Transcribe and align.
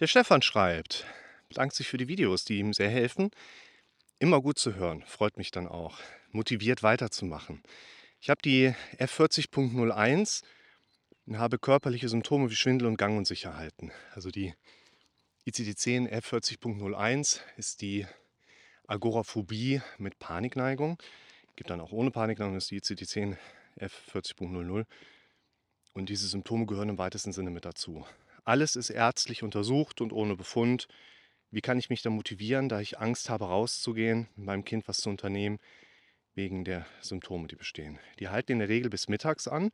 Der 0.00 0.06
Stefan 0.06 0.40
schreibt, 0.40 1.04
bedankt 1.50 1.74
sich 1.74 1.86
für 1.86 1.98
die 1.98 2.08
Videos, 2.08 2.46
die 2.46 2.58
ihm 2.58 2.72
sehr 2.72 2.88
helfen. 2.88 3.30
Immer 4.18 4.40
gut 4.40 4.58
zu 4.58 4.74
hören, 4.74 5.02
freut 5.06 5.36
mich 5.36 5.50
dann 5.50 5.68
auch. 5.68 5.98
Motiviert 6.30 6.82
weiterzumachen. 6.82 7.62
Ich 8.18 8.30
habe 8.30 8.40
die 8.40 8.72
F40.01 8.96 10.42
und 11.26 11.38
habe 11.38 11.58
körperliche 11.58 12.08
Symptome 12.08 12.48
wie 12.48 12.56
Schwindel 12.56 12.88
und 12.88 12.96
Gangunsicherheiten. 12.96 13.92
Also 14.14 14.30
die 14.30 14.54
ICD-10 15.46 16.08
F40.01 16.10 17.40
ist 17.58 17.82
die 17.82 18.06
Agoraphobie 18.86 19.82
mit 19.98 20.18
Panikneigung. 20.18 20.96
Gibt 21.56 21.68
dann 21.68 21.82
auch 21.82 21.92
ohne 21.92 22.10
Panikneigung, 22.10 22.56
ist 22.56 22.70
die 22.70 22.80
ICD-10 22.80 23.36
F40.00. 23.78 24.86
Und 25.92 26.08
diese 26.08 26.26
Symptome 26.26 26.64
gehören 26.64 26.88
im 26.88 26.96
weitesten 26.96 27.32
Sinne 27.32 27.50
mit 27.50 27.66
dazu. 27.66 28.06
Alles 28.44 28.76
ist 28.76 28.90
ärztlich 28.90 29.42
untersucht 29.42 30.00
und 30.00 30.12
ohne 30.12 30.36
Befund. 30.36 30.88
Wie 31.50 31.60
kann 31.60 31.78
ich 31.78 31.90
mich 31.90 32.02
da 32.02 32.10
motivieren, 32.10 32.68
da 32.68 32.80
ich 32.80 32.98
Angst 32.98 33.28
habe, 33.28 33.46
rauszugehen, 33.46 34.28
mit 34.36 34.46
meinem 34.46 34.64
Kind 34.64 34.88
was 34.88 34.98
zu 34.98 35.10
unternehmen, 35.10 35.58
wegen 36.34 36.64
der 36.64 36.86
Symptome, 37.00 37.48
die 37.48 37.56
bestehen? 37.56 37.98
Die 38.18 38.28
halten 38.28 38.52
in 38.52 38.58
der 38.60 38.68
Regel 38.68 38.88
bis 38.88 39.08
mittags 39.08 39.46
an. 39.48 39.70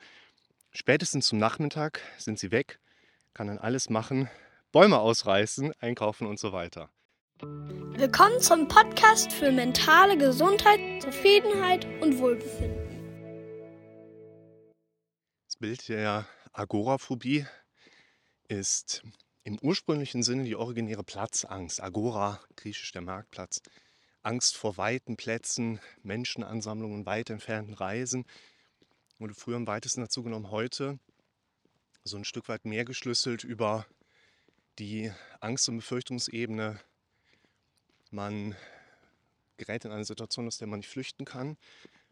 Spätestens 0.73 1.29
zum 1.29 1.39
Nachmittag 1.39 2.01
sind 2.19 2.39
sie 2.39 2.51
weg, 2.51 2.81
kann 3.35 3.47
dann 3.47 3.59
alles 3.59 3.89
machen, 3.89 4.29
Bäume 4.73 4.99
ausreißen, 4.99 5.73
einkaufen 5.79 6.27
und 6.27 6.39
so 6.39 6.53
weiter. 6.53 6.91
Willkommen 7.41 8.41
zum 8.41 8.67
Podcast 8.67 9.33
für 9.33 9.53
mentale 9.53 10.19
Gesundheit, 10.19 11.03
Zufriedenheit 11.03 11.87
und 12.01 12.19
Wohlbefinden. 12.19 12.87
Das 15.47 15.57
Bild 15.57 15.89
der 15.89 16.27
Agoraphobie 16.53 17.47
ist 18.49 19.03
im 19.45 19.59
ursprünglichen 19.61 20.23
Sinne 20.23 20.45
die 20.45 20.57
originäre 20.57 21.05
Platzangst. 21.05 21.81
Agora, 21.81 22.41
griechisch 22.57 22.93
der 22.93 23.03
Marktplatz. 23.03 23.61
Angst 24.23 24.57
vor 24.57 24.77
weiten 24.77 25.17
Plätzen, 25.17 25.79
Menschenansammlungen, 26.03 27.07
weit 27.07 27.31
entfernten 27.31 27.75
Reisen. 27.75 28.25
Wurde 29.19 29.35
früher 29.35 29.57
am 29.57 29.67
weitesten 29.67 30.01
dazu 30.01 30.23
genommen, 30.23 30.51
heute 30.51 30.99
so 32.03 32.17
ein 32.17 32.25
Stück 32.25 32.49
weit 32.49 32.65
mehr 32.65 32.85
geschlüsselt 32.85 33.45
über 33.45 33.87
die 34.79 35.13
Angst- 35.41 35.69
und 35.69 35.77
Befürchtungsebene. 35.77 36.81
Man 38.11 38.57
gerät 39.57 39.85
in 39.85 39.93
eine 39.93 40.05
Situation, 40.05 40.47
aus 40.47 40.59
der 40.59 40.69
man 40.69 40.81
nicht 40.81 40.89
flüchten 40.89 41.25
kann, 41.25 41.57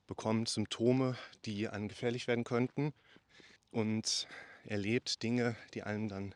bekommt 0.07 0.49
Symptome, 0.49 1.17
die 1.45 1.69
einem 1.69 1.89
gefährlich 1.89 2.27
werden 2.27 2.45
könnten 2.45 2.93
und 3.71 4.29
erlebt 4.67 5.23
Dinge, 5.23 5.57
die 5.75 5.83
einem 5.83 6.09
dann 6.09 6.35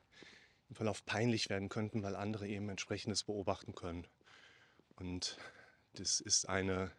im 0.69 0.77
Verlauf 0.77 1.05
peinlich 1.05 1.49
werden 1.49 1.69
könnten, 1.69 2.03
weil 2.03 2.17
andere 2.17 2.47
eben 2.47 2.69
entsprechendes 2.69 3.25
beobachten 3.25 3.75
können. 3.75 4.07
Und 4.97 5.39
das 5.95 6.21
ist 6.21 6.49
eine 6.49 6.91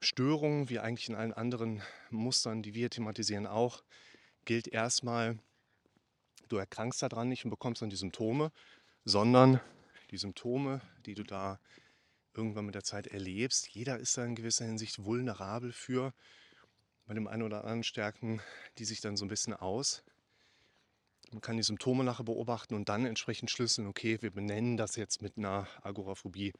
Störung, 0.00 0.68
wie 0.68 0.80
eigentlich 0.80 1.08
in 1.08 1.14
allen 1.14 1.32
anderen 1.32 1.82
Mustern, 2.10 2.62
die 2.62 2.74
wir 2.74 2.90
thematisieren, 2.90 3.46
auch, 3.46 3.84
gilt 4.44 4.66
erstmal, 4.66 5.38
du 6.48 6.56
erkrankst 6.56 7.02
daran 7.02 7.28
nicht 7.28 7.44
und 7.44 7.50
bekommst 7.50 7.82
dann 7.82 7.90
die 7.90 7.96
Symptome, 7.96 8.50
sondern 9.04 9.60
die 10.10 10.16
Symptome, 10.16 10.80
die 11.06 11.14
du 11.14 11.22
da 11.22 11.60
irgendwann 12.34 12.66
mit 12.66 12.74
der 12.74 12.84
Zeit 12.84 13.06
erlebst, 13.06 13.68
jeder 13.68 13.98
ist 13.98 14.16
da 14.16 14.24
in 14.24 14.34
gewisser 14.34 14.64
Hinsicht 14.64 15.04
vulnerabel 15.04 15.72
für. 15.72 16.12
Bei 17.12 17.14
dem 17.14 17.28
einen 17.28 17.42
oder 17.42 17.58
anderen 17.58 17.84
stärken 17.84 18.40
die 18.78 18.86
sich 18.86 19.02
dann 19.02 19.18
so 19.18 19.26
ein 19.26 19.28
bisschen 19.28 19.52
aus. 19.52 20.02
Man 21.30 21.42
kann 21.42 21.58
die 21.58 21.62
Symptome 21.62 22.04
nachher 22.04 22.24
beobachten 22.24 22.74
und 22.74 22.88
dann 22.88 23.04
entsprechend 23.04 23.50
schlüsseln, 23.50 23.86
okay, 23.86 24.16
wir 24.22 24.30
benennen 24.30 24.78
das 24.78 24.96
jetzt 24.96 25.20
mit 25.20 25.36
einer 25.36 25.68
Agoraphobie, 25.82 26.54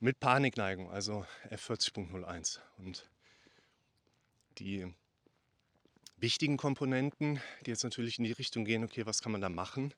mit 0.00 0.18
Panikneigung, 0.18 0.90
also 0.90 1.24
F40.01. 1.48 2.58
Und 2.76 3.08
die 4.58 4.92
wichtigen 6.16 6.56
Komponenten, 6.56 7.40
die 7.64 7.70
jetzt 7.70 7.84
natürlich 7.84 8.18
in 8.18 8.24
die 8.24 8.32
Richtung 8.32 8.64
gehen, 8.64 8.82
okay, 8.82 9.06
was 9.06 9.22
kann 9.22 9.30
man 9.30 9.42
da 9.42 9.48
machen, 9.48 9.94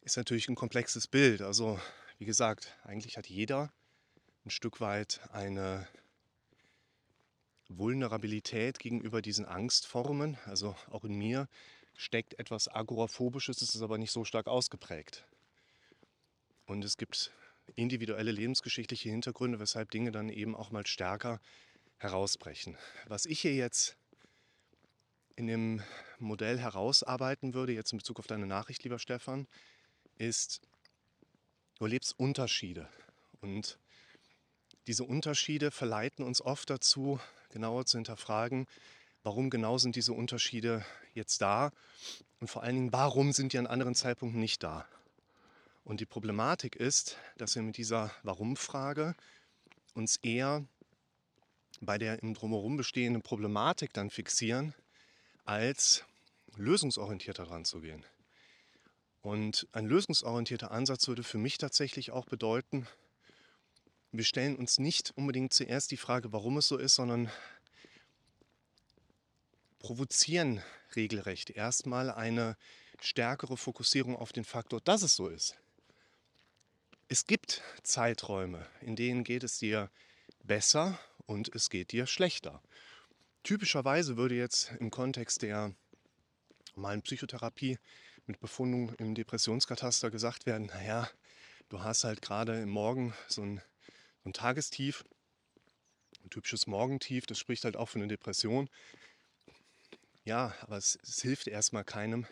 ist 0.00 0.16
natürlich 0.16 0.48
ein 0.48 0.54
komplexes 0.54 1.08
Bild. 1.08 1.42
Also 1.42 1.78
wie 2.16 2.24
gesagt, 2.24 2.74
eigentlich 2.84 3.18
hat 3.18 3.26
jeder 3.26 3.70
ein 4.46 4.50
Stück 4.50 4.80
weit 4.80 5.20
eine 5.30 5.86
Vulnerabilität 7.78 8.78
gegenüber 8.78 9.22
diesen 9.22 9.44
Angstformen. 9.44 10.38
Also 10.46 10.76
auch 10.90 11.04
in 11.04 11.16
mir 11.16 11.48
steckt 11.96 12.38
etwas 12.38 12.68
Agoraphobisches, 12.68 13.62
es 13.62 13.74
ist 13.74 13.82
aber 13.82 13.98
nicht 13.98 14.12
so 14.12 14.24
stark 14.24 14.46
ausgeprägt. 14.46 15.24
Und 16.66 16.84
es 16.84 16.96
gibt 16.96 17.32
individuelle 17.74 18.32
lebensgeschichtliche 18.32 19.10
Hintergründe, 19.10 19.60
weshalb 19.60 19.90
Dinge 19.90 20.10
dann 20.10 20.28
eben 20.28 20.54
auch 20.54 20.70
mal 20.70 20.86
stärker 20.86 21.40
herausbrechen. 21.98 22.76
Was 23.06 23.26
ich 23.26 23.40
hier 23.40 23.54
jetzt 23.54 23.96
in 25.36 25.46
dem 25.46 25.82
Modell 26.18 26.58
herausarbeiten 26.58 27.54
würde, 27.54 27.72
jetzt 27.72 27.92
in 27.92 27.98
Bezug 27.98 28.18
auf 28.18 28.26
deine 28.26 28.46
Nachricht, 28.46 28.84
lieber 28.84 28.98
Stefan, 28.98 29.46
ist, 30.18 30.60
du 31.78 31.84
erlebst 31.84 32.18
Unterschiede. 32.18 32.88
Und 33.40 33.78
diese 34.86 35.04
Unterschiede 35.04 35.70
verleiten 35.70 36.24
uns 36.24 36.40
oft 36.40 36.68
dazu, 36.68 37.20
genauer 37.52 37.86
zu 37.86 37.98
hinterfragen, 37.98 38.66
warum 39.22 39.50
genau 39.50 39.78
sind 39.78 39.96
diese 39.96 40.12
Unterschiede 40.12 40.84
jetzt 41.14 41.40
da 41.40 41.70
und 42.40 42.48
vor 42.48 42.62
allen 42.62 42.74
Dingen, 42.74 42.92
warum 42.92 43.32
sind 43.32 43.52
die 43.52 43.58
an 43.58 43.66
anderen 43.66 43.94
Zeitpunkten 43.94 44.40
nicht 44.40 44.62
da. 44.62 44.86
Und 45.84 46.00
die 46.00 46.06
Problematik 46.06 46.76
ist, 46.76 47.16
dass 47.36 47.54
wir 47.54 47.62
mit 47.62 47.76
dieser 47.76 48.10
Warum-Frage 48.22 49.14
uns 49.94 50.16
eher 50.16 50.64
bei 51.80 51.98
der 51.98 52.22
im 52.22 52.34
Drumherum 52.34 52.76
bestehenden 52.76 53.22
Problematik 53.22 53.92
dann 53.92 54.10
fixieren, 54.10 54.74
als 55.44 56.04
lösungsorientierter 56.56 57.50
ranzugehen. 57.50 58.04
Und 59.20 59.68
ein 59.72 59.86
lösungsorientierter 59.86 60.70
Ansatz 60.70 61.08
würde 61.08 61.22
für 61.22 61.38
mich 61.38 61.58
tatsächlich 61.58 62.10
auch 62.10 62.26
bedeuten, 62.26 62.86
wir 64.12 64.24
stellen 64.24 64.56
uns 64.56 64.78
nicht 64.78 65.12
unbedingt 65.16 65.52
zuerst 65.52 65.90
die 65.90 65.96
Frage, 65.96 66.32
warum 66.32 66.58
es 66.58 66.68
so 66.68 66.76
ist, 66.76 66.94
sondern 66.94 67.30
provozieren 69.78 70.62
regelrecht 70.94 71.50
erstmal 71.50 72.10
eine 72.10 72.56
stärkere 73.00 73.56
Fokussierung 73.56 74.16
auf 74.16 74.32
den 74.32 74.44
Faktor, 74.44 74.80
dass 74.80 75.02
es 75.02 75.16
so 75.16 75.28
ist. 75.28 75.56
Es 77.08 77.26
gibt 77.26 77.62
Zeiträume, 77.82 78.66
in 78.80 78.96
denen 78.96 79.24
geht 79.24 79.44
es 79.44 79.58
dir 79.58 79.90
besser 80.44 80.98
und 81.26 81.54
es 81.54 81.68
geht 81.68 81.92
dir 81.92 82.06
schlechter. 82.06 82.62
Typischerweise 83.42 84.16
würde 84.16 84.36
jetzt 84.36 84.72
im 84.78 84.90
Kontext 84.90 85.42
der 85.42 85.74
normalen 86.76 87.02
Psychotherapie 87.02 87.78
mit 88.26 88.40
Befundung 88.40 88.94
im 88.94 89.14
Depressionskataster 89.14 90.10
gesagt 90.10 90.46
werden, 90.46 90.68
naja, 90.68 91.08
du 91.68 91.82
hast 91.82 92.04
halt 92.04 92.22
gerade 92.22 92.60
im 92.60 92.70
Morgen 92.70 93.14
so 93.28 93.42
ein, 93.42 93.58
so 93.58 93.71
ein 94.24 94.32
Tagestief, 94.32 95.04
ein 96.24 96.30
typisches 96.30 96.66
Morgentief, 96.66 97.26
das 97.26 97.38
spricht 97.38 97.64
halt 97.64 97.76
auch 97.76 97.88
für 97.88 97.98
eine 97.98 98.08
Depression. 98.08 98.68
Ja, 100.24 100.54
aber 100.60 100.76
es, 100.76 100.98
es 101.02 101.20
hilft 101.22 101.48
erstmal 101.48 101.84
keinem, 101.84 102.26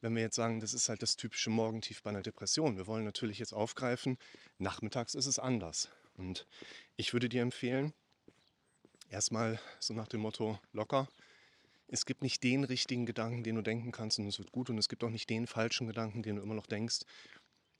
wenn 0.00 0.16
wir 0.16 0.22
jetzt 0.22 0.34
sagen, 0.34 0.58
das 0.60 0.74
ist 0.74 0.88
halt 0.88 1.02
das 1.02 1.16
typische 1.16 1.50
Morgentief 1.50 2.02
bei 2.02 2.10
einer 2.10 2.22
Depression. 2.22 2.76
Wir 2.76 2.88
wollen 2.88 3.04
natürlich 3.04 3.38
jetzt 3.38 3.52
aufgreifen, 3.52 4.18
nachmittags 4.58 5.14
ist 5.14 5.26
es 5.26 5.38
anders. 5.38 5.88
Und 6.14 6.46
ich 6.96 7.12
würde 7.12 7.28
dir 7.28 7.42
empfehlen, 7.42 7.94
erstmal 9.08 9.60
so 9.78 9.94
nach 9.94 10.08
dem 10.08 10.20
Motto 10.20 10.58
locker. 10.72 11.08
Es 11.86 12.06
gibt 12.06 12.22
nicht 12.22 12.42
den 12.42 12.64
richtigen 12.64 13.06
Gedanken, 13.06 13.44
den 13.44 13.56
du 13.56 13.62
denken 13.62 13.92
kannst 13.92 14.18
und 14.18 14.26
es 14.26 14.38
wird 14.38 14.50
gut. 14.50 14.70
Und 14.70 14.78
es 14.78 14.88
gibt 14.88 15.04
auch 15.04 15.10
nicht 15.10 15.30
den 15.30 15.46
falschen 15.46 15.86
Gedanken, 15.86 16.22
den 16.22 16.36
du 16.36 16.42
immer 16.42 16.54
noch 16.54 16.66
denkst 16.66 17.00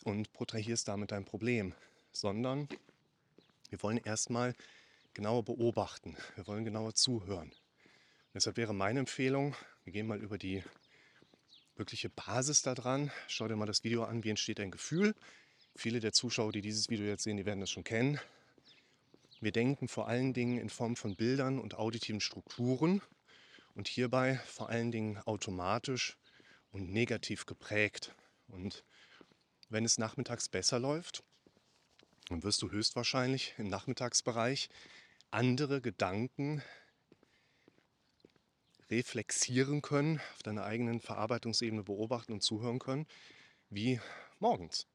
und 0.04 0.32
protrahierst 0.32 0.86
damit 0.86 1.10
dein 1.10 1.24
Problem. 1.24 1.74
Sondern 2.12 2.68
wir 3.72 3.82
wollen 3.82 3.96
erstmal 3.96 4.54
genauer 5.14 5.46
beobachten. 5.46 6.14
Wir 6.34 6.46
wollen 6.46 6.66
genauer 6.66 6.94
zuhören. 6.94 7.54
Deshalb 8.34 8.58
wäre 8.58 8.74
meine 8.74 9.00
Empfehlung, 9.00 9.56
wir 9.84 9.94
gehen 9.94 10.06
mal 10.06 10.20
über 10.20 10.36
die 10.36 10.62
wirkliche 11.76 12.10
Basis 12.10 12.60
daran. 12.60 13.10
Schau 13.28 13.48
dir 13.48 13.56
mal 13.56 13.64
das 13.64 13.82
Video 13.82 14.04
an, 14.04 14.24
wie 14.24 14.28
entsteht 14.28 14.60
ein 14.60 14.70
Gefühl. 14.70 15.14
Viele 15.74 16.00
der 16.00 16.12
Zuschauer, 16.12 16.52
die 16.52 16.60
dieses 16.60 16.90
Video 16.90 17.06
jetzt 17.06 17.22
sehen, 17.22 17.38
die 17.38 17.46
werden 17.46 17.60
das 17.60 17.70
schon 17.70 17.82
kennen. 17.82 18.20
Wir 19.40 19.52
denken 19.52 19.88
vor 19.88 20.06
allen 20.06 20.34
Dingen 20.34 20.58
in 20.58 20.68
Form 20.68 20.94
von 20.94 21.16
Bildern 21.16 21.58
und 21.58 21.74
auditiven 21.74 22.20
Strukturen 22.20 23.00
und 23.74 23.88
hierbei 23.88 24.38
vor 24.44 24.68
allen 24.68 24.92
Dingen 24.92 25.16
automatisch 25.16 26.18
und 26.72 26.92
negativ 26.92 27.46
geprägt. 27.46 28.14
Und 28.48 28.84
wenn 29.70 29.86
es 29.86 29.96
nachmittags 29.96 30.50
besser 30.50 30.78
läuft, 30.78 31.24
dann 32.32 32.42
wirst 32.42 32.62
du 32.62 32.70
höchstwahrscheinlich 32.70 33.54
im 33.58 33.68
Nachmittagsbereich 33.68 34.68
andere 35.30 35.80
Gedanken 35.80 36.62
reflexieren 38.90 39.80
können, 39.80 40.20
auf 40.34 40.42
deiner 40.42 40.64
eigenen 40.64 41.00
Verarbeitungsebene 41.00 41.82
beobachten 41.82 42.32
und 42.32 42.42
zuhören 42.42 42.78
können, 42.78 43.06
wie 43.70 44.00
morgens. 44.38 44.86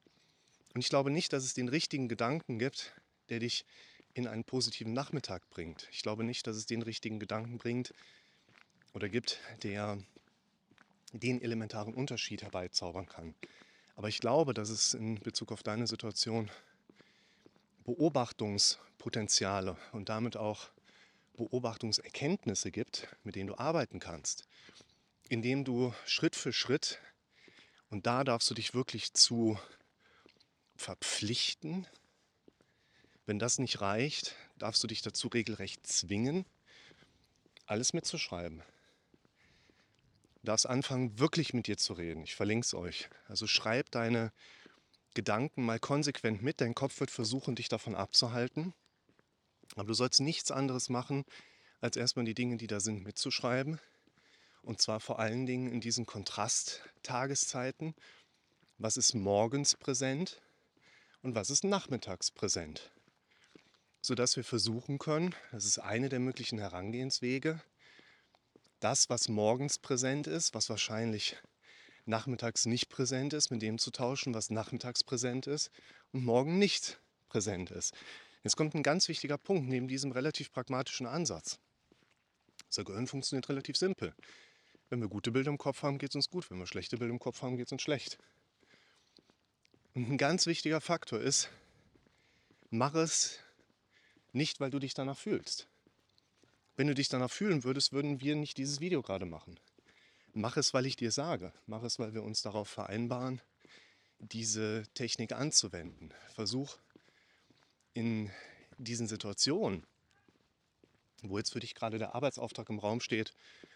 Und 0.74 0.80
ich 0.82 0.88
glaube 0.88 1.10
nicht, 1.10 1.32
dass 1.32 1.44
es 1.44 1.54
den 1.54 1.68
richtigen 1.68 2.08
Gedanken 2.08 2.58
gibt, 2.58 2.94
der 3.28 3.40
dich 3.40 3.64
in 4.14 4.26
einen 4.26 4.44
positiven 4.44 4.92
Nachmittag 4.92 5.48
bringt. 5.50 5.88
Ich 5.90 6.02
glaube 6.02 6.24
nicht, 6.24 6.46
dass 6.46 6.56
es 6.56 6.66
den 6.66 6.82
richtigen 6.82 7.18
Gedanken 7.18 7.58
bringt 7.58 7.92
oder 8.94 9.08
gibt, 9.08 9.40
der 9.62 9.98
den 11.12 11.40
elementaren 11.40 11.94
Unterschied 11.94 12.42
herbeizaubern 12.42 13.06
kann. 13.06 13.34
Aber 13.96 14.08
ich 14.08 14.20
glaube, 14.20 14.54
dass 14.54 14.68
es 14.70 14.94
in 14.94 15.18
Bezug 15.20 15.50
auf 15.50 15.62
deine 15.62 15.86
Situation 15.86 16.50
Beobachtungspotenziale 17.88 19.78
und 19.92 20.10
damit 20.10 20.36
auch 20.36 20.68
Beobachtungserkenntnisse 21.38 22.70
gibt, 22.70 23.08
mit 23.24 23.34
denen 23.34 23.46
du 23.46 23.56
arbeiten 23.56 23.98
kannst, 23.98 24.46
indem 25.30 25.64
du 25.64 25.94
Schritt 26.04 26.36
für 26.36 26.52
Schritt, 26.52 26.98
und 27.88 28.06
da 28.06 28.24
darfst 28.24 28.50
du 28.50 28.54
dich 28.54 28.74
wirklich 28.74 29.14
zu 29.14 29.58
verpflichten, 30.76 31.86
wenn 33.24 33.38
das 33.38 33.58
nicht 33.58 33.80
reicht, 33.80 34.36
darfst 34.58 34.82
du 34.82 34.86
dich 34.86 35.00
dazu 35.00 35.28
regelrecht 35.28 35.86
zwingen, 35.86 36.44
alles 37.64 37.94
mitzuschreiben. 37.94 38.62
Du 40.42 40.44
darfst 40.44 40.66
anfangen, 40.66 41.18
wirklich 41.18 41.54
mit 41.54 41.66
dir 41.66 41.78
zu 41.78 41.94
reden. 41.94 42.22
Ich 42.24 42.34
verlinke 42.34 42.66
es 42.66 42.74
euch. 42.74 43.08
Also 43.28 43.46
schreib 43.46 43.90
deine 43.90 44.30
Gedanken 45.18 45.64
mal 45.64 45.80
konsequent 45.80 46.42
mit. 46.42 46.60
Dein 46.60 46.76
Kopf 46.76 47.00
wird 47.00 47.10
versuchen, 47.10 47.56
dich 47.56 47.68
davon 47.68 47.96
abzuhalten. 47.96 48.72
Aber 49.74 49.88
du 49.88 49.94
sollst 49.94 50.20
nichts 50.20 50.52
anderes 50.52 50.90
machen, 50.90 51.24
als 51.80 51.96
erstmal 51.96 52.24
die 52.24 52.34
Dinge, 52.34 52.56
die 52.56 52.68
da 52.68 52.78
sind, 52.78 53.02
mitzuschreiben. 53.02 53.80
Und 54.62 54.80
zwar 54.80 55.00
vor 55.00 55.18
allen 55.18 55.44
Dingen 55.44 55.72
in 55.72 55.80
diesen 55.80 56.06
Kontrasttageszeiten. 56.06 57.96
Was 58.78 58.96
ist 58.96 59.14
morgens 59.14 59.74
präsent 59.74 60.40
und 61.22 61.34
was 61.34 61.50
ist 61.50 61.64
nachmittags 61.64 62.30
präsent? 62.30 62.92
Sodass 64.00 64.36
wir 64.36 64.44
versuchen 64.44 65.00
können, 65.00 65.34
das 65.50 65.64
ist 65.64 65.80
eine 65.80 66.10
der 66.10 66.20
möglichen 66.20 66.60
Herangehenswege, 66.60 67.60
das, 68.78 69.10
was 69.10 69.28
morgens 69.28 69.80
präsent 69.80 70.28
ist, 70.28 70.54
was 70.54 70.70
wahrscheinlich 70.70 71.36
nachmittags 72.08 72.66
nicht 72.66 72.88
präsent 72.88 73.32
ist, 73.32 73.50
mit 73.50 73.62
dem 73.62 73.78
zu 73.78 73.90
tauschen, 73.90 74.34
was 74.34 74.50
nachmittags 74.50 75.04
präsent 75.04 75.46
ist 75.46 75.70
und 76.12 76.24
morgen 76.24 76.58
nicht 76.58 77.00
präsent 77.28 77.70
ist. 77.70 77.94
Jetzt 78.42 78.56
kommt 78.56 78.74
ein 78.74 78.82
ganz 78.82 79.08
wichtiger 79.08 79.38
Punkt 79.38 79.68
neben 79.68 79.88
diesem 79.88 80.12
relativ 80.12 80.50
pragmatischen 80.50 81.06
Ansatz. 81.06 81.58
Unser 82.66 82.84
Gehirn 82.84 83.06
funktioniert 83.06 83.48
relativ 83.48 83.76
simpel. 83.76 84.14
Wenn 84.88 85.00
wir 85.00 85.08
gute 85.08 85.30
Bilder 85.30 85.50
im 85.50 85.58
Kopf 85.58 85.82
haben, 85.82 85.98
geht 85.98 86.10
es 86.10 86.16
uns 86.16 86.30
gut. 86.30 86.50
Wenn 86.50 86.58
wir 86.58 86.66
schlechte 86.66 86.96
Bilder 86.96 87.12
im 87.12 87.20
Kopf 87.20 87.42
haben, 87.42 87.56
geht 87.56 87.66
es 87.66 87.72
uns 87.72 87.82
schlecht. 87.82 88.18
Und 89.94 90.10
ein 90.10 90.18
ganz 90.18 90.46
wichtiger 90.46 90.80
Faktor 90.80 91.20
ist, 91.20 91.50
mach 92.70 92.94
es 92.94 93.38
nicht, 94.32 94.60
weil 94.60 94.70
du 94.70 94.78
dich 94.78 94.94
danach 94.94 95.18
fühlst. 95.18 95.68
Wenn 96.76 96.86
du 96.86 96.94
dich 96.94 97.08
danach 97.08 97.30
fühlen 97.30 97.64
würdest, 97.64 97.92
würden 97.92 98.20
wir 98.20 98.36
nicht 98.36 98.56
dieses 98.56 98.80
Video 98.80 99.02
gerade 99.02 99.26
machen. 99.26 99.58
Mach 100.38 100.56
es, 100.56 100.72
weil 100.72 100.86
ich 100.86 100.94
dir 100.94 101.10
sage. 101.10 101.52
Mach 101.66 101.82
es, 101.82 101.98
weil 101.98 102.14
wir 102.14 102.22
uns 102.22 102.42
darauf 102.42 102.68
vereinbaren, 102.68 103.42
diese 104.20 104.84
Technik 104.94 105.32
anzuwenden. 105.32 106.14
Versuch 106.32 106.78
in 107.92 108.30
diesen 108.78 109.08
Situationen, 109.08 109.84
wo 111.22 111.38
jetzt 111.38 111.52
für 111.52 111.58
dich 111.58 111.74
gerade 111.74 111.98
der 111.98 112.14
Arbeitsauftrag 112.14 112.70
im 112.70 112.78
Raum 112.78 113.00
steht, 113.00 113.34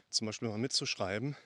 zum 0.09 0.27
Beispiel 0.27 0.51
mal 0.51 0.59
mitzuschreiben, 0.59 1.37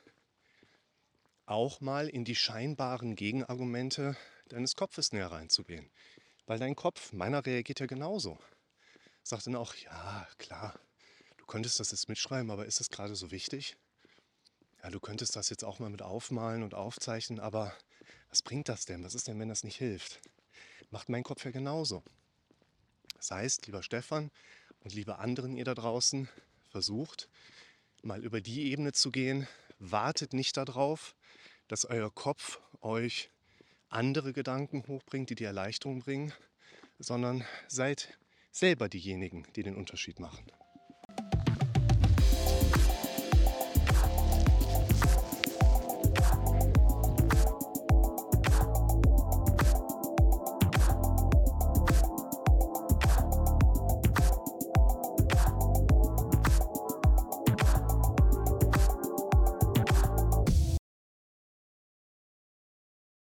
auch 1.46 1.80
mal 1.80 2.10
in 2.10 2.26
die 2.26 2.36
scheinbaren 2.36 3.16
Gegenargumente 3.16 4.18
deines 4.50 4.76
Kopfes 4.76 5.12
näher 5.12 5.32
reinzugehen. 5.32 5.88
Weil 6.44 6.58
dein 6.58 6.76
Kopf, 6.76 7.14
meiner 7.14 7.46
reagiert 7.46 7.80
ja 7.80 7.86
genauso. 7.86 8.38
Sagt 9.22 9.46
dann 9.46 9.56
auch, 9.56 9.74
ja, 9.76 10.28
klar, 10.36 10.78
du 11.38 11.46
könntest 11.46 11.80
das 11.80 11.92
jetzt 11.92 12.10
mitschreiben, 12.10 12.50
aber 12.50 12.66
ist 12.66 12.80
das 12.80 12.90
gerade 12.90 13.16
so 13.16 13.30
wichtig? 13.30 13.78
Ja, 14.86 14.90
du 14.92 15.00
könntest 15.00 15.34
das 15.34 15.50
jetzt 15.50 15.64
auch 15.64 15.80
mal 15.80 15.90
mit 15.90 16.00
aufmalen 16.00 16.62
und 16.62 16.72
aufzeichnen, 16.72 17.40
aber 17.40 17.74
was 18.28 18.40
bringt 18.40 18.68
das 18.68 18.84
denn? 18.84 19.02
Was 19.02 19.16
ist 19.16 19.26
denn, 19.26 19.36
wenn 19.40 19.48
das 19.48 19.64
nicht 19.64 19.78
hilft? 19.78 20.20
Macht 20.90 21.08
mein 21.08 21.24
Kopf 21.24 21.44
ja 21.44 21.50
genauso. 21.50 22.04
Das 23.16 23.32
heißt, 23.32 23.66
lieber 23.66 23.82
Stefan 23.82 24.30
und 24.84 24.94
liebe 24.94 25.18
anderen 25.18 25.56
ihr 25.56 25.64
da 25.64 25.74
draußen, 25.74 26.28
versucht 26.70 27.28
mal 28.02 28.22
über 28.22 28.40
die 28.40 28.70
Ebene 28.70 28.92
zu 28.92 29.10
gehen. 29.10 29.48
Wartet 29.80 30.32
nicht 30.32 30.56
darauf, 30.56 31.16
dass 31.66 31.84
euer 31.84 32.14
Kopf 32.14 32.60
euch 32.80 33.32
andere 33.88 34.32
Gedanken 34.32 34.86
hochbringt, 34.86 35.30
die 35.30 35.34
die 35.34 35.42
Erleichterung 35.42 35.98
bringen, 35.98 36.32
sondern 37.00 37.44
seid 37.66 38.16
selber 38.52 38.88
diejenigen, 38.88 39.48
die 39.56 39.64
den 39.64 39.74
Unterschied 39.74 40.20
machen. 40.20 40.46